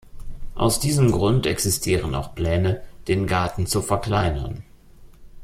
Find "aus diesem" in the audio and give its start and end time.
0.55-1.11